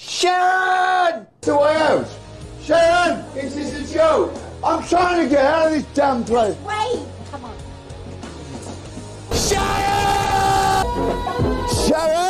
Sharon! 0.00 1.26
To 1.42 1.54
my 1.54 1.74
house. 1.74 2.18
Sharon, 2.62 3.22
this 3.34 3.54
is 3.54 3.90
a 3.90 3.94
joke. 3.94 4.32
I'm 4.64 4.82
trying 4.88 5.22
to 5.22 5.28
get 5.28 5.44
out 5.44 5.66
of 5.66 5.72
this 5.74 5.84
damn 5.94 6.24
place. 6.24 6.56
Wait! 6.64 7.06
Come 7.30 7.44
on. 7.44 7.54
Sharon! 9.32 10.86
Sharon! 11.86 12.29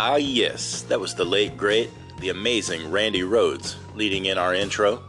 Ah, 0.00 0.14
yes, 0.14 0.82
that 0.82 1.00
was 1.00 1.16
the 1.16 1.24
late, 1.24 1.56
great, 1.56 1.90
the 2.20 2.28
amazing 2.28 2.88
Randy 2.88 3.22
Rhoads 3.22 3.74
leading 3.96 4.26
in 4.26 4.38
our 4.38 4.54
intro. 4.54 5.02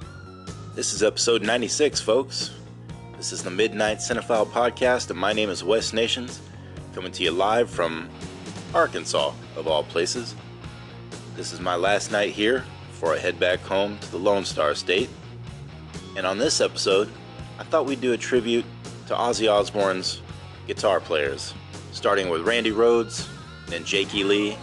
This 0.73 0.95
is 0.95 1.04
episode 1.04 1.44
96, 1.44 2.02
folks. 2.02 2.56
This 3.16 3.32
is 3.32 3.44
the 3.44 3.52
Midnight 3.52 4.00
Cinephile 4.00 4.48
Podcast, 4.48 5.12
and 5.12 5.20
my 5.20 5.32
name 5.32 5.52
is 5.52 5.64
Wes 5.64 5.94
Nations, 5.94 6.42
coming 6.95 7.12
to 7.12 7.23
you 7.23 7.30
live 7.30 7.70
from 7.70 8.10
Arkansas, 8.73 9.32
of 9.56 9.67
all 9.67 9.84
places. 9.84 10.34
This 11.36 11.54
is 11.54 11.60
my 11.60 11.76
last 11.76 12.12
night 12.12 12.32
here 12.32 12.66
before 12.88 13.14
I 13.14 13.20
head 13.20 13.40
back 13.40 13.60
home 13.60 14.00
to 14.00 14.12
the 14.12 14.17
Lone 14.17 14.44
Star 14.44 14.73
State. 14.73 15.12
And 16.17 16.26
on 16.26 16.40
this 16.40 16.62
episode, 16.62 17.12
I 17.60 17.64
thought 17.64 17.86
we'd 17.86 18.02
do 18.02 18.14
a 18.14 18.17
tribute 18.17 18.66
to 19.06 19.14
Ozzy 19.14 19.48
Osbourne's 19.54 20.23
guitar 20.66 20.99
players, 20.99 21.54
starting 21.92 22.28
with 22.28 22.42
Randy 22.42 22.72
Rhoads, 22.72 23.30
then 23.67 23.86
Jakey 23.86 24.23
Lee, 24.23 24.58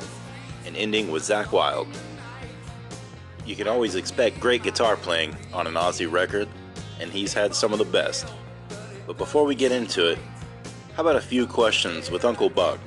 and 0.67 0.77
ending 0.77 1.11
with 1.11 1.23
Zakk 1.23 1.53
Wylde. 1.53 1.89
You 3.47 3.55
can 3.55 3.69
always 3.69 3.95
expect 3.95 4.41
great 4.41 4.63
guitar 4.63 4.97
playing 4.97 5.37
on 5.53 5.67
an 5.67 5.75
Ozzy 5.75 6.11
record, 6.11 6.49
and 7.01 7.11
he's 7.11 7.33
had 7.33 7.55
some 7.55 7.73
of 7.73 7.79
the 7.79 7.85
best. 7.85 8.27
But 9.07 9.17
before 9.17 9.45
we 9.45 9.55
get 9.55 9.71
into 9.71 10.11
it, 10.11 10.19
how 10.95 11.03
about 11.03 11.17
a 11.17 11.21
few 11.21 11.47
questions 11.47 12.11
with 12.11 12.25
Uncle 12.25 12.51
Buck? 12.51 12.81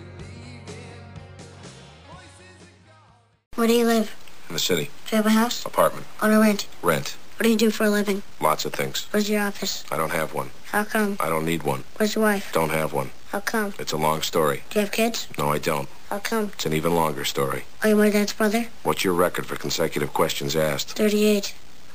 Where 3.55 3.67
do 3.67 3.73
you 3.73 3.85
live? 3.85 4.15
In 4.49 4.53
the 4.53 4.59
city. 4.59 4.89
Do 5.07 5.15
you 5.15 5.17
have 5.17 5.25
a 5.25 5.29
house? 5.29 5.65
Apartment. 5.65 6.05
On 6.21 6.31
a 6.31 6.39
rent? 6.39 6.67
Rent. 6.81 7.15
What 7.37 7.43
do 7.43 7.49
you 7.49 7.57
do 7.57 7.71
for 7.71 7.85
a 7.85 7.89
living? 7.89 8.21
Lots 8.41 8.65
of 8.65 8.73
things. 8.73 9.07
Where's 9.11 9.29
your 9.29 9.41
office? 9.41 9.85
I 9.91 9.97
don't 9.97 10.11
have 10.11 10.33
one. 10.33 10.49
How 10.65 10.83
come? 10.83 11.15
I 11.19 11.29
don't 11.29 11.45
need 11.45 11.63
one. 11.63 11.85
Where's 11.95 12.15
your 12.15 12.23
wife? 12.25 12.51
Don't 12.51 12.71
have 12.71 12.91
one. 12.91 13.11
How 13.29 13.39
come? 13.39 13.73
It's 13.79 13.93
a 13.93 13.97
long 13.97 14.21
story. 14.23 14.63
Do 14.69 14.79
you 14.79 14.85
have 14.85 14.91
kids? 14.91 15.27
No, 15.37 15.49
I 15.49 15.57
don't. 15.57 15.87
How 16.09 16.17
come? 16.17 16.45
It's 16.55 16.65
an 16.65 16.73
even 16.73 16.95
longer 16.95 17.23
story. 17.23 17.65
Are 17.83 17.89
you 17.89 17.95
my 17.95 18.09
dad's 18.09 18.33
brother? 18.33 18.65
What's 18.81 19.03
your 19.03 19.13
record 19.13 19.45
for 19.45 19.55
consecutive 19.55 20.11
questions 20.11 20.55
asked? 20.55 20.93
38. 20.93 21.53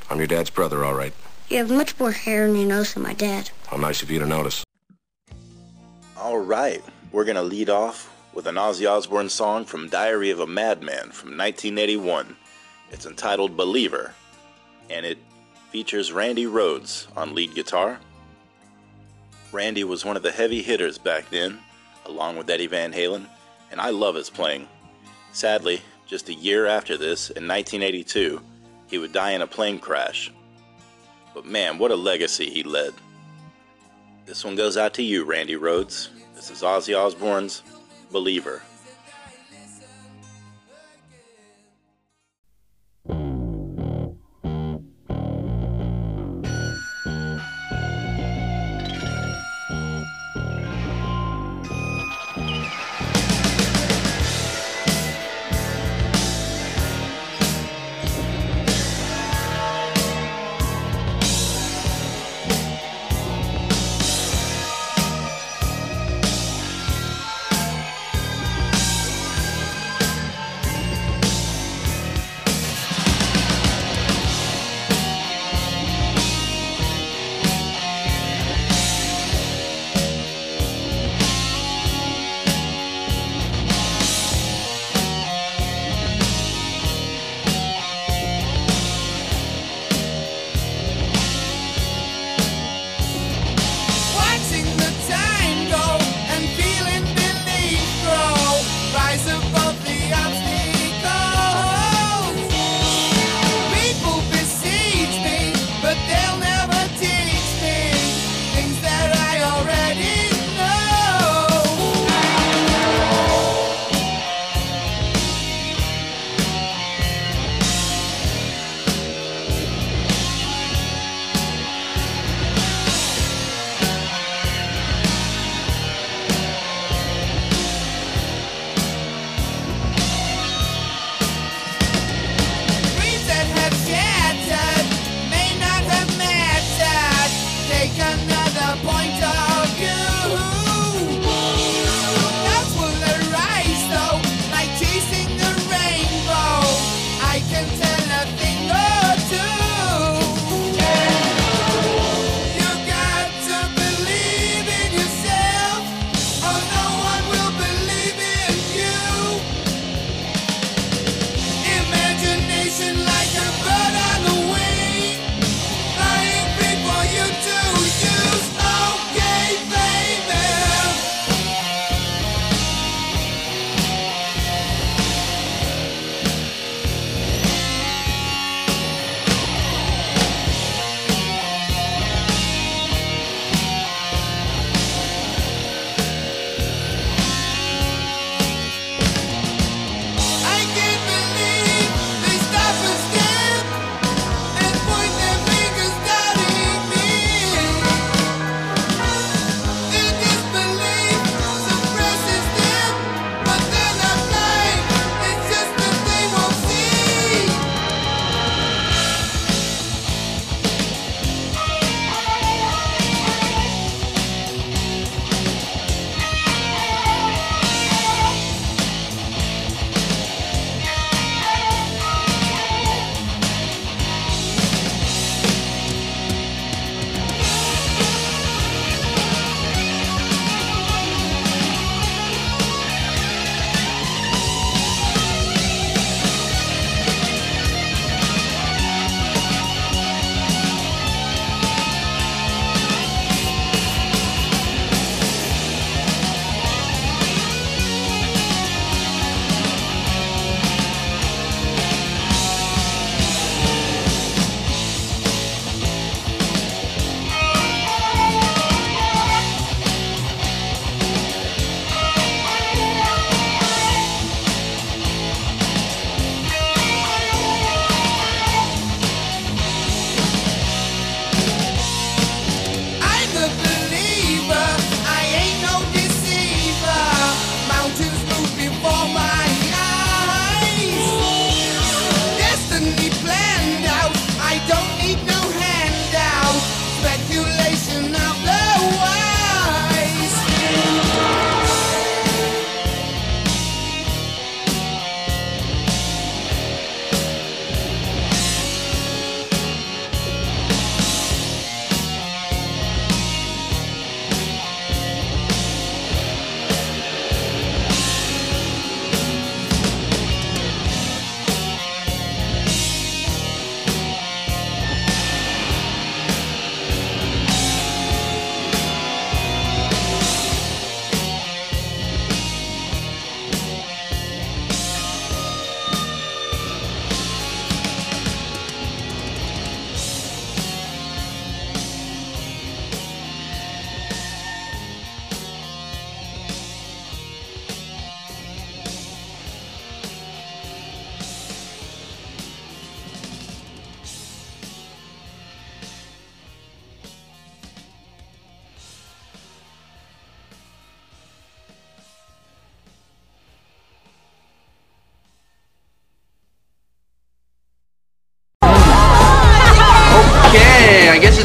I'm 0.09 0.19
your 0.19 0.29
dad's 0.29 0.51
brother, 0.51 0.85
all 0.85 0.95
right. 0.95 1.13
You 1.49 1.59
have 1.59 1.71
much 1.71 1.99
more 1.99 2.13
hair 2.13 2.47
on 2.49 2.55
your 2.55 2.69
nose 2.69 2.95
than 2.95 3.03
my 3.03 3.15
dad. 3.15 3.51
How 3.67 3.77
nice 3.77 4.05
of 4.05 4.13
you 4.13 4.21
to 4.21 4.27
notice. 4.27 4.63
All 6.17 6.39
right, 6.39 6.83
we're 7.11 7.25
gonna 7.25 7.43
lead 7.43 7.69
off 7.69 8.09
with 8.33 8.47
an 8.47 8.55
Ozzy 8.55 8.89
Osbourne 8.89 9.29
song 9.29 9.65
from 9.65 9.89
Diary 9.89 10.31
of 10.31 10.39
a 10.39 10.47
Madman 10.47 11.11
from 11.11 11.37
1981. 11.37 12.37
It's 12.93 13.07
entitled 13.07 13.57
Believer, 13.57 14.15
and 14.91 15.05
it 15.05 15.19
features 15.71 16.13
Randy 16.13 16.47
Rhoads 16.47 17.09
on 17.17 17.35
lead 17.35 17.53
guitar. 17.57 17.99
Randy 19.51 19.83
was 19.83 20.05
one 20.05 20.17
of 20.17 20.23
the 20.23 20.31
heavy 20.31 20.63
hitters 20.63 20.99
back 20.99 21.31
then, 21.31 21.59
along 22.07 22.37
with 22.37 22.49
Eddie 22.49 22.69
Van 22.69 22.93
Halen, 22.93 23.27
and 23.75 23.81
I 23.81 23.91
love 23.91 24.15
his 24.15 24.31
playing. 24.31 24.69
Sadly, 25.33 25.81
just 26.07 26.29
a 26.29 26.33
year 26.33 26.65
after 26.65 26.97
this, 26.97 27.31
in 27.31 27.49
1982, 27.49 28.41
he 28.87 28.99
would 28.99 29.13
die 29.13 29.33
in 29.33 29.43
a 29.43 29.49
plane 29.49 29.81
crash. 29.81 30.31
But 31.35 31.45
man, 31.45 31.79
what 31.79 31.91
a 31.91 31.97
legacy 31.97 32.49
he 32.49 32.63
led. 32.63 32.95
This 34.27 34.45
one 34.45 34.55
goes 34.55 34.77
out 34.77 34.95
to 34.95 35.03
you, 35.03 35.25
Randy 35.25 35.57
Rhoads. 35.57 36.11
This 36.37 36.53
is 36.53 36.63
Ozzy 36.63 36.97
Osbourne's 36.97 37.65
Believer. 38.13 38.63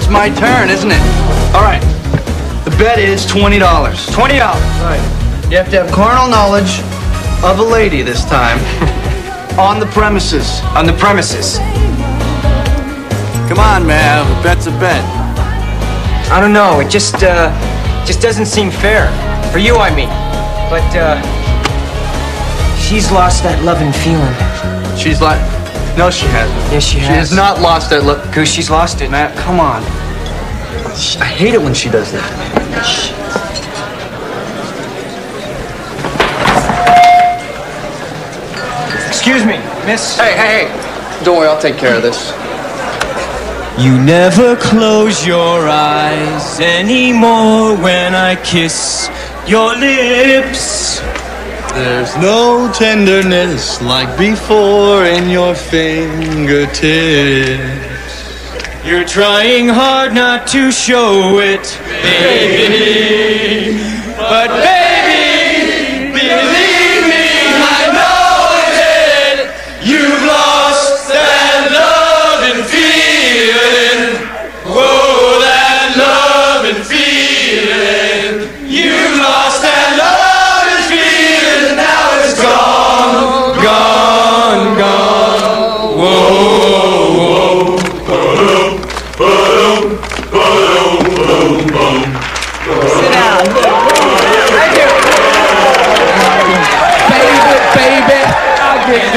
It's 0.09 0.13
my 0.13 0.29
turn, 0.29 0.69
isn't 0.69 0.89
it? 0.89 1.01
All 1.53 1.61
right. 1.61 1.81
The 2.65 2.71
bet 2.79 2.97
is 2.97 3.27
$20. 3.27 3.59
$20. 3.59 4.39
Right. 4.81 5.47
You 5.51 5.57
have 5.57 5.69
to 5.69 5.83
have 5.83 5.91
carnal 5.91 6.27
knowledge 6.27 6.79
of 7.43 7.59
a 7.59 7.63
lady 7.63 8.01
this 8.01 8.25
time. 8.25 8.57
on 9.59 9.79
the 9.79 9.85
premises. 9.87 10.61
On 10.75 10.87
the 10.87 10.93
premises. 10.93 11.59
Come 13.49 13.59
on, 13.59 13.85
man. 13.85 14.25
A 14.25 14.43
bet's 14.43 14.65
a 14.65 14.71
bet. 14.71 15.03
I 16.31 16.39
don't 16.41 16.53
know. 16.53 16.79
It 16.79 16.89
just, 16.89 17.21
uh, 17.21 17.53
just 18.03 18.19
doesn't 18.19 18.47
seem 18.47 18.71
fair. 18.71 19.05
For 19.51 19.59
you, 19.59 19.75
I 19.75 19.93
mean. 19.93 20.09
But, 20.69 20.89
uh, 20.97 21.21
she's 22.79 23.11
lost 23.11 23.43
that 23.43 23.63
love 23.63 23.81
and 23.81 23.93
feeling. 23.93 24.97
She's 24.97 25.21
like, 25.21 25.39
no, 25.97 26.09
she 26.09 26.25
hasn't. 26.27 26.73
Yes, 26.73 26.83
she 26.83 26.93
She 26.93 26.99
has. 26.99 27.07
She 27.07 27.13
has 27.13 27.35
not 27.35 27.61
lost 27.61 27.91
that 27.91 28.05
look. 28.05 28.33
Goose, 28.33 28.51
she's 28.51 28.71
lost 28.71 29.01
it. 29.01 29.11
Matt, 29.11 29.37
come 29.37 29.59
on. 29.59 29.83
I 31.19 31.25
hate 31.25 31.53
it 31.53 31.61
when 31.61 31.73
she 31.73 31.89
does 31.89 32.11
that. 32.11 33.39
Excuse 39.07 39.45
me, 39.45 39.57
miss. 39.85 40.17
Hey, 40.17 40.31
hey, 40.35 40.65
hey. 40.65 41.23
Don't 41.23 41.37
worry, 41.37 41.47
I'll 41.47 41.61
take 41.61 41.77
care 41.77 41.95
of 41.95 42.01
this. 42.01 42.31
You 43.79 43.97
never 44.01 44.55
close 44.55 45.25
your 45.25 45.67
eyes 45.69 46.59
anymore 46.59 47.77
when 47.77 48.15
I 48.15 48.35
kiss 48.43 49.09
your 49.47 49.75
lips. 49.75 50.99
There's 51.73 52.15
no 52.17 52.71
tenderness 52.73 53.81
like 53.81 54.17
before 54.17 55.05
in 55.05 55.29
your 55.29 55.53
fingertips. 55.53 56.79
You're 58.85 59.05
trying 59.05 59.67
hard 59.67 60.13
not 60.13 60.47
to 60.47 60.71
show 60.71 61.39
it, 61.39 61.77
baby. 62.01 63.77
But 64.17 64.47
baby, 64.47 64.78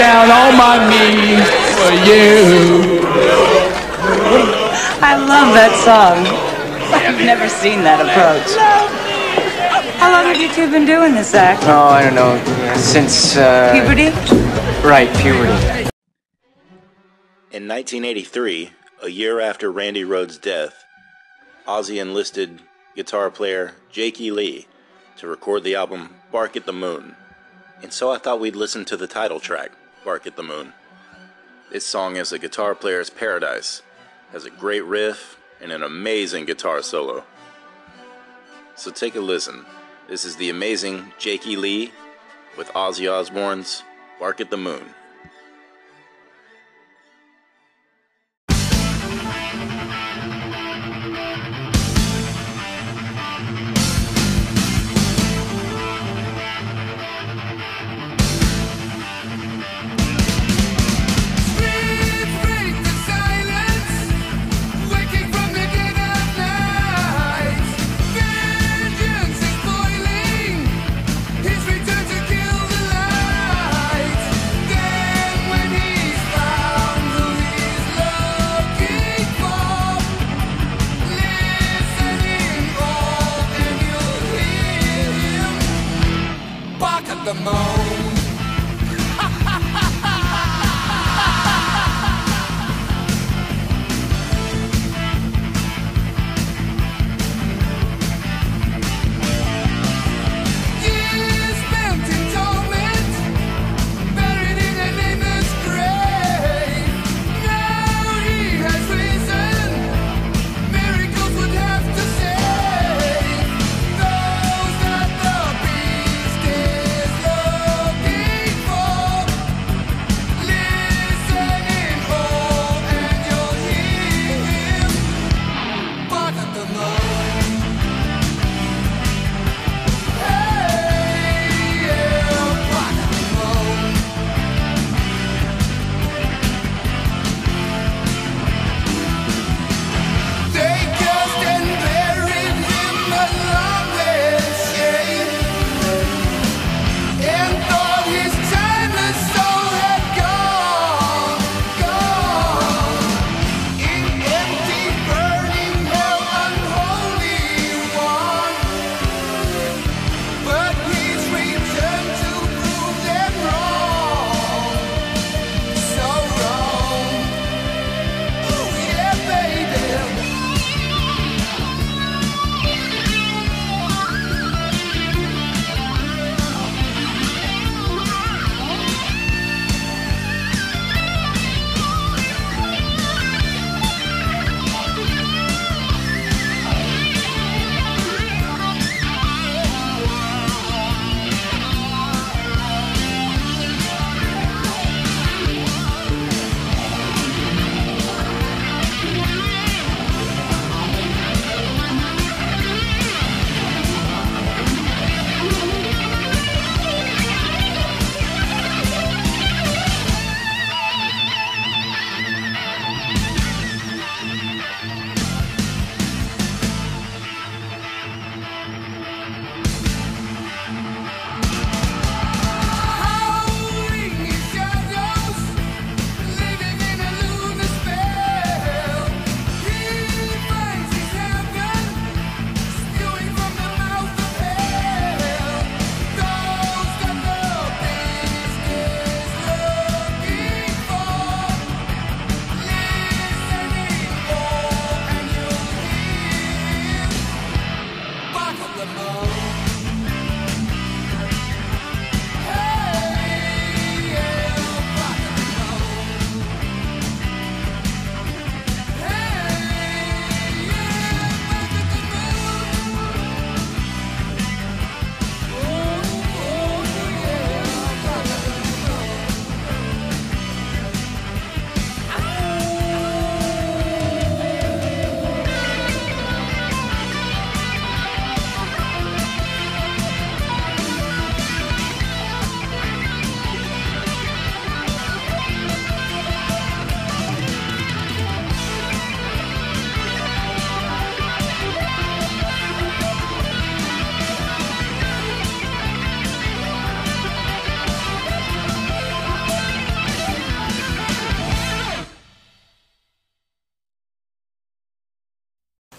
down 0.02 0.26
on 0.34 0.58
my 0.58 0.76
knees 0.90 1.46
for 1.78 1.92
you. 2.10 3.06
I 4.98 5.14
love 5.14 5.54
that 5.54 5.72
song. 5.86 6.26
I've 6.92 7.24
never 7.24 7.48
seen 7.48 7.82
that 7.84 8.00
approach. 8.02 8.50
How 10.00 10.10
long 10.10 10.24
have 10.24 10.40
you 10.40 10.52
two 10.52 10.68
been 10.72 10.86
doing 10.86 11.14
this 11.14 11.34
act? 11.34 11.62
Oh, 11.66 11.86
I 11.86 12.02
don't 12.02 12.16
know. 12.16 12.34
Since, 12.74 13.36
uh... 13.36 13.70
Puberty? 13.72 14.10
Right, 14.84 15.08
puberty. 15.18 15.88
In 17.52 17.68
1983, 17.68 18.70
a 19.04 19.08
year 19.08 19.38
after 19.38 19.70
Randy 19.70 20.02
Rhoads' 20.02 20.40
death, 20.40 20.84
Ozzy 21.68 22.00
enlisted 22.00 22.60
guitar 22.96 23.30
player 23.30 23.74
Jakey 23.92 24.32
Lee 24.32 24.66
to 25.18 25.28
record 25.28 25.62
the 25.62 25.76
album 25.76 26.16
Bark 26.32 26.56
at 26.56 26.66
the 26.66 26.72
Moon. 26.72 27.14
And 27.82 27.92
so 27.92 28.10
I 28.10 28.18
thought 28.18 28.40
we'd 28.40 28.56
listen 28.56 28.84
to 28.86 28.96
the 28.96 29.06
title 29.06 29.38
track, 29.38 29.70
Bark 30.04 30.26
at 30.26 30.36
the 30.36 30.42
Moon. 30.42 30.72
This 31.70 31.86
song 31.86 32.16
is 32.16 32.32
a 32.32 32.38
guitar 32.38 32.74
player's 32.74 33.10
paradise, 33.10 33.82
has 34.32 34.44
a 34.44 34.50
great 34.50 34.84
riff, 34.84 35.38
and 35.60 35.70
an 35.70 35.82
amazing 35.82 36.44
guitar 36.44 36.82
solo. 36.82 37.24
So 38.74 38.90
take 38.90 39.14
a 39.14 39.20
listen. 39.20 39.64
This 40.08 40.24
is 40.24 40.36
the 40.36 40.50
amazing 40.50 41.12
Jakey 41.18 41.56
Lee 41.56 41.92
with 42.58 42.68
Ozzy 42.70 43.10
Osbourne's 43.10 43.84
Bark 44.18 44.40
at 44.40 44.50
the 44.50 44.56
Moon. 44.56 44.94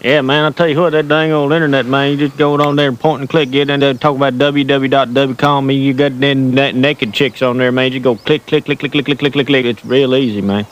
Yeah, 0.04 0.20
man, 0.20 0.44
I 0.44 0.50
tell 0.50 0.68
you 0.68 0.82
what, 0.82 0.90
that 0.90 1.08
dang 1.08 1.32
old 1.32 1.54
internet, 1.54 1.86
man, 1.86 2.12
you 2.12 2.18
just 2.18 2.38
go 2.38 2.60
on 2.62 2.76
there 2.76 2.90
and 2.90 3.00
point 3.00 3.22
and 3.22 3.30
click, 3.30 3.52
get 3.52 3.70
in 3.70 3.80
there, 3.80 3.94
talk 3.94 4.18
about 4.18 4.34
www.wcom, 4.34 5.82
you 5.82 5.94
got 5.94 6.12
na- 6.12 6.72
naked 6.72 7.14
chicks 7.14 7.42
on 7.42 7.58
there, 7.58 7.72
man. 7.72 7.94
You 7.94 8.02
go 8.02 8.18
click, 8.18 8.46
click, 8.46 8.66
click, 8.66 8.80
click, 8.80 8.92
click, 8.92 9.06
click, 9.06 9.20
click, 9.20 9.32
click, 9.32 9.48
click. 9.48 9.66
It's 9.66 9.86
real 9.86 10.14
easy, 10.14 10.42
man. 10.42 10.68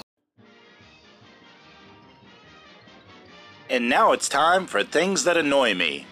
And 3.70 3.88
now 3.88 4.12
it's 4.12 4.28
time 4.28 4.68
for 4.68 4.84
things 4.84 5.24
that 5.24 5.38
annoy 5.38 5.76
me. 5.76 6.08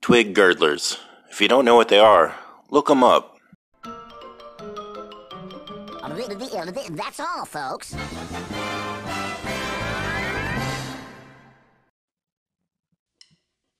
Twig 0.00 0.34
girdlers. 0.34 0.98
If 1.30 1.40
you 1.40 1.46
don't 1.46 1.64
know 1.64 1.76
what 1.76 1.86
they 1.86 2.00
are, 2.00 2.34
look 2.68 2.88
them 2.88 3.04
up. 3.04 3.35
That's 6.96 7.20
all, 7.20 7.44
folks. 7.44 7.94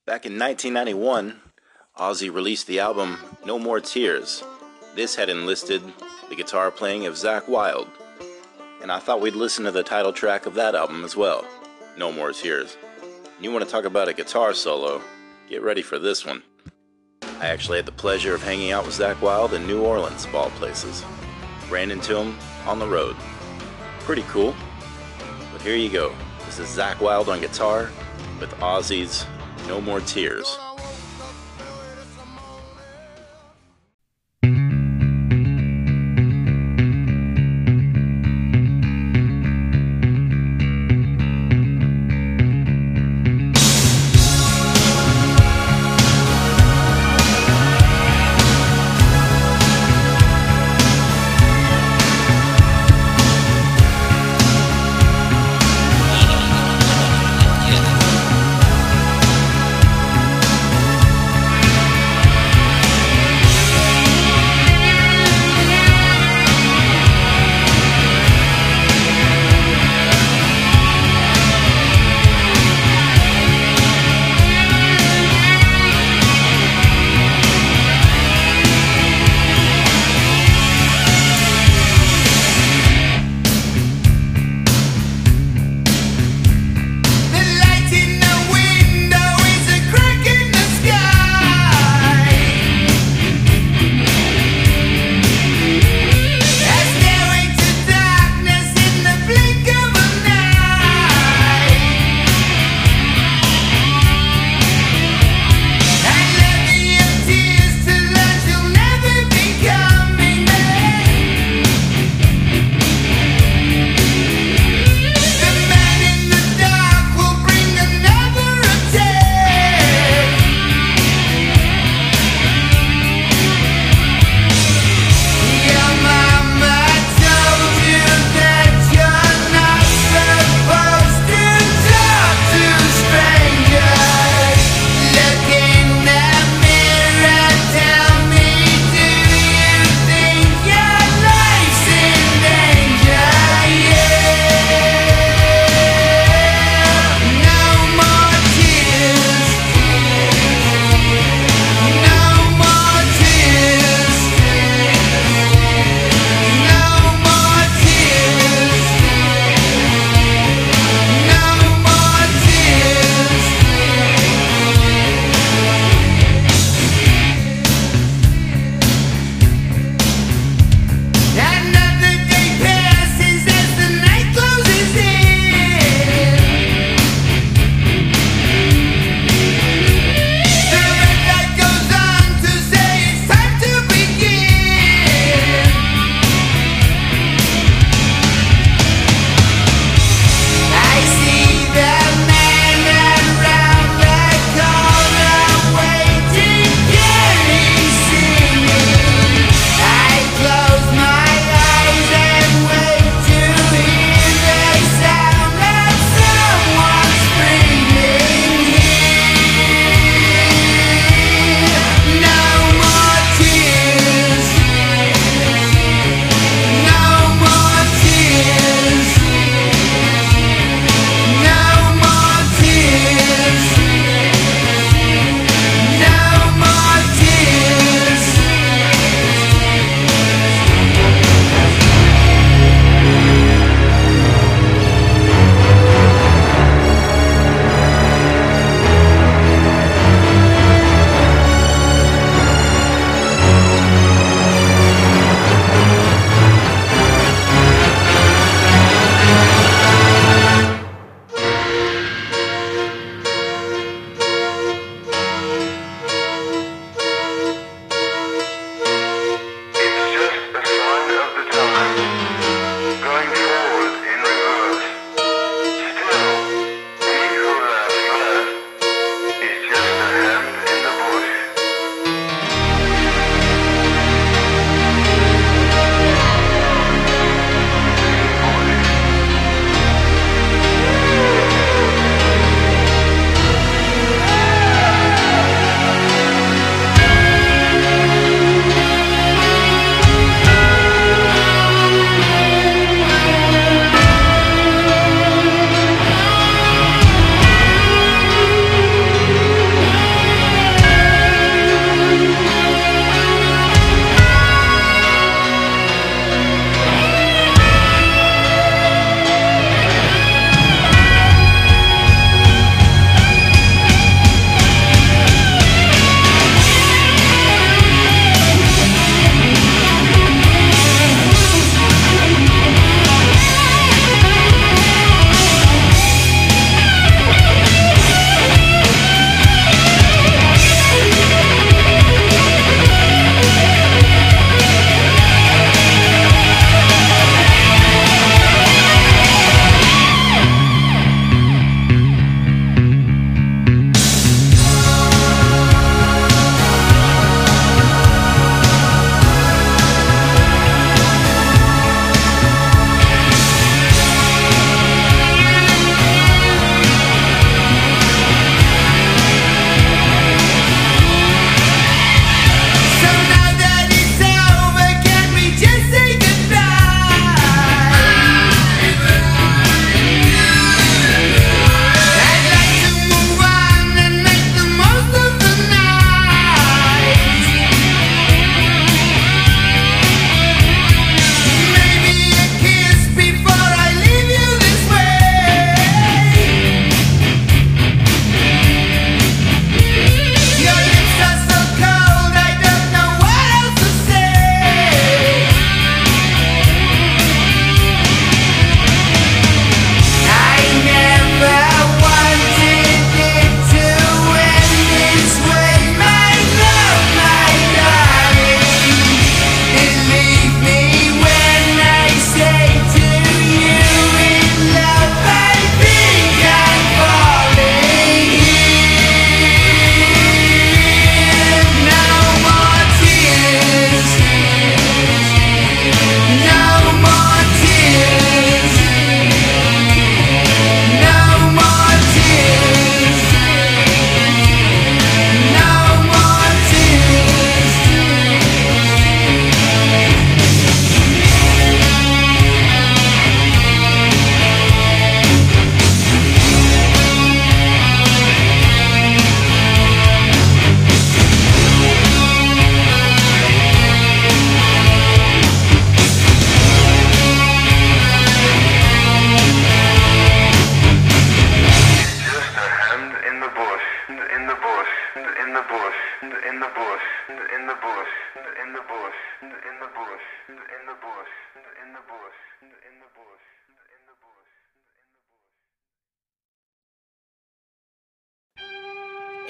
Back 0.05 0.25
in 0.25 0.39
1991, 0.39 1.41
Ozzy 1.97 2.33
released 2.33 2.67
the 2.67 2.79
album 2.79 3.17
No 3.45 3.59
More 3.59 3.81
Tears. 3.81 4.43
This 4.95 5.15
had 5.15 5.29
enlisted 5.29 5.81
the 6.29 6.35
guitar 6.35 6.71
playing 6.71 7.05
of 7.05 7.15
Zakk 7.15 7.49
Wylde, 7.49 7.89
and 8.81 8.91
I 8.91 8.99
thought 8.99 9.19
we'd 9.19 9.35
listen 9.35 9.65
to 9.65 9.71
the 9.71 9.83
title 9.83 10.13
track 10.13 10.45
of 10.45 10.53
that 10.53 10.75
album 10.75 11.03
as 11.03 11.17
well, 11.17 11.45
No 11.97 12.11
More 12.11 12.31
Tears. 12.31 12.77
You 13.41 13.51
want 13.51 13.65
to 13.65 13.69
talk 13.69 13.85
about 13.85 14.07
a 14.07 14.13
guitar 14.13 14.53
solo? 14.53 15.01
Get 15.49 15.61
ready 15.61 15.81
for 15.81 15.99
this 15.99 16.25
one. 16.25 16.41
I 17.39 17.47
actually 17.47 17.77
had 17.77 17.85
the 17.85 17.91
pleasure 17.91 18.33
of 18.33 18.41
hanging 18.41 18.71
out 18.71 18.85
with 18.85 18.97
Zakk 18.97 19.21
Wylde 19.21 19.53
in 19.53 19.67
New 19.67 19.83
Orleans, 19.83 20.25
of 20.25 20.35
all 20.35 20.49
places. 20.51 21.03
Ran 21.69 21.91
into 21.91 22.17
him 22.17 22.37
on 22.65 22.79
the 22.79 22.87
road. 22.87 23.15
Pretty 23.99 24.23
cool. 24.23 24.55
But 25.51 25.61
here 25.61 25.75
you 25.75 25.89
go. 25.89 26.15
This 26.45 26.59
is 26.59 26.67
Zakk 26.69 27.01
Wylde 27.01 27.29
on 27.29 27.41
guitar 27.41 27.91
with 28.39 28.51
Ozzy's 28.59 29.25
No 29.67 29.81
More 29.81 29.99
Tears. 30.01 30.57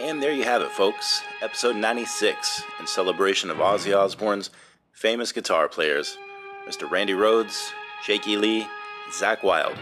And 0.08 0.24
there 0.24 0.32
you 0.32 0.46
have 0.46 0.62
it, 0.62 0.72
folks. 0.72 1.22
Episode 1.42 1.76
96 1.76 2.64
in 2.80 2.88
celebration 2.88 3.52
of 3.52 3.58
Ozzy 3.58 3.94
Osbourne's 3.94 4.52
famous 4.94 5.34
guitar 5.34 5.68
players, 5.68 6.18
Mr. 6.66 6.90
Randy 6.90 7.12
Rhoads, 7.12 7.72
Shaky 8.04 8.38
Lee, 8.38 8.62
and 8.62 9.14
Zakk 9.14 9.44
Wylde. 9.44 9.78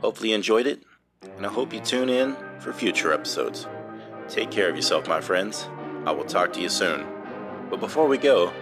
Hopefully 0.00 0.30
you 0.30 0.34
enjoyed 0.34 0.66
it, 0.66 0.82
and 1.36 1.44
I 1.44 1.50
hope 1.50 1.74
you 1.74 1.80
tune 1.80 2.08
in 2.08 2.38
for 2.58 2.72
future 2.72 3.12
episodes. 3.12 3.66
Take 4.30 4.50
care 4.50 4.70
of 4.70 4.76
yourself, 4.76 5.06
my 5.06 5.20
friends. 5.20 5.68
I 6.06 6.12
will 6.12 6.24
talk 6.24 6.54
to 6.54 6.60
you 6.62 6.70
soon. 6.70 7.06
But 7.68 7.80
before 7.80 8.08
we 8.08 8.16
go, 8.16 8.54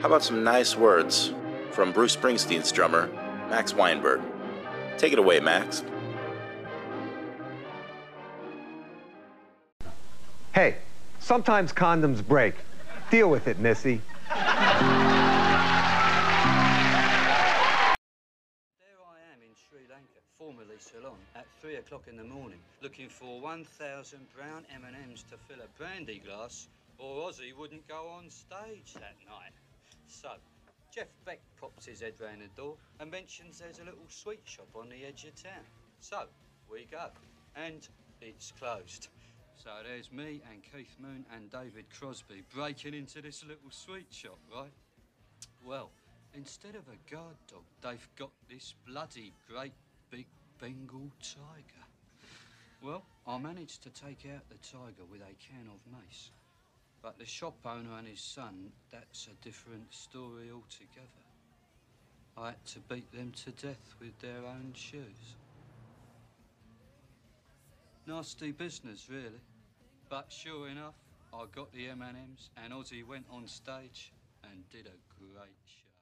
how 0.00 0.08
about 0.08 0.24
some 0.24 0.42
nice 0.42 0.76
words 0.76 1.32
from 1.70 1.92
Bruce 1.92 2.16
Springsteen's 2.16 2.72
drummer, 2.72 3.06
Max 3.50 3.72
Weinberg? 3.72 4.20
Take 4.98 5.12
it 5.12 5.20
away, 5.20 5.38
Max. 5.38 5.84
Hey, 10.54 10.76
sometimes 11.18 11.72
condoms 11.72 12.24
break. 12.24 12.54
Deal 13.10 13.28
with 13.28 13.48
it, 13.48 13.58
Missy. 13.58 14.00
There 14.30 14.44
I 19.04 19.18
am 19.32 19.42
in 19.42 19.50
Sri 19.56 19.80
Lanka, 19.90 20.20
formerly 20.38 20.76
Ceylon, 20.78 21.18
at 21.34 21.46
three 21.60 21.74
o'clock 21.74 22.02
in 22.08 22.16
the 22.16 22.22
morning, 22.22 22.60
looking 22.82 23.08
for 23.08 23.40
1,000 23.40 24.20
brown 24.32 24.64
M&Ms 24.72 25.24
to 25.24 25.36
fill 25.36 25.60
a 25.60 25.66
brandy 25.76 26.22
glass, 26.24 26.68
or 26.98 27.28
Ozzy 27.28 27.52
wouldn't 27.52 27.88
go 27.88 28.06
on 28.16 28.30
stage 28.30 28.94
that 28.94 29.16
night. 29.28 29.54
So, 30.06 30.34
Jeff 30.94 31.08
Beck 31.24 31.40
pops 31.60 31.84
his 31.84 32.00
head 32.00 32.14
round 32.20 32.42
the 32.42 32.48
door 32.56 32.76
and 33.00 33.10
mentions 33.10 33.58
there's 33.58 33.80
a 33.80 33.84
little 33.84 34.06
sweet 34.08 34.42
shop 34.44 34.68
on 34.76 34.88
the 34.88 35.04
edge 35.04 35.24
of 35.24 35.34
town. 35.34 35.64
So, 35.98 36.26
we 36.70 36.86
go, 36.88 37.08
and 37.56 37.88
it's 38.20 38.52
closed. 38.52 39.08
So 39.62 39.70
there's 39.82 40.12
me 40.12 40.42
and 40.50 40.62
Keith 40.62 40.96
Moon 41.00 41.24
and 41.34 41.50
David 41.50 41.86
Crosby 41.98 42.42
breaking 42.54 42.94
into 42.94 43.22
this 43.22 43.44
little 43.44 43.70
sweet 43.70 44.06
shop, 44.10 44.38
right? 44.54 44.72
Well, 45.64 45.90
instead 46.34 46.74
of 46.74 46.82
a 46.88 47.10
guard 47.10 47.36
dog, 47.50 47.62
they've 47.80 48.08
got 48.16 48.30
this 48.50 48.74
bloody 48.86 49.32
great 49.48 49.72
big 50.10 50.26
Bengal 50.60 51.10
tiger. 51.22 51.84
Well, 52.82 53.02
I 53.26 53.38
managed 53.38 53.82
to 53.84 53.90
take 53.90 54.26
out 54.34 54.42
the 54.50 54.58
tiger 54.58 55.04
with 55.10 55.20
a 55.22 55.34
can 55.42 55.66
of 55.68 55.80
mace. 55.90 56.30
But 57.02 57.18
the 57.18 57.26
shop 57.26 57.56
owner 57.64 57.98
and 57.98 58.06
his 58.06 58.20
son, 58.20 58.70
that's 58.90 59.26
a 59.28 59.44
different 59.44 59.92
story 59.92 60.50
altogether. 60.52 61.24
I 62.36 62.48
had 62.48 62.66
to 62.66 62.80
beat 62.80 63.10
them 63.12 63.32
to 63.44 63.50
death 63.52 63.94
with 64.00 64.18
their 64.20 64.44
own 64.46 64.72
shoes. 64.74 65.36
Nasty 68.06 68.52
business, 68.52 69.08
really. 69.08 69.40
But 70.10 70.30
sure 70.30 70.68
enough, 70.68 70.94
I 71.32 71.46
got 71.54 71.72
the 71.72 71.88
M&Ms 71.88 72.50
and 72.62 72.72
Ozzy 72.72 73.06
went 73.06 73.24
on 73.30 73.48
stage 73.48 74.12
and 74.42 74.68
did 74.68 74.86
a 74.86 74.96
great 75.18 75.56
show. 75.64 75.93